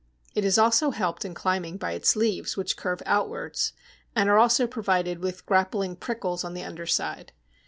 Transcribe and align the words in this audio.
It 0.33 0.43
is 0.43 0.57
also 0.57 0.89
helped 0.89 1.23
in 1.25 1.35
climbing 1.35 1.77
by 1.77 1.91
its 1.91 2.15
leaves, 2.15 2.57
which 2.57 2.75
curve 2.75 3.03
outwards, 3.05 3.73
and 4.15 4.29
are 4.31 4.37
also 4.39 4.65
provided 4.65 5.19
with 5.19 5.45
grappling 5.45 5.95
prickles 5.95 6.43
on 6.43 6.55
the 6.55 6.63
under 6.63 6.87
side. 6.87 7.33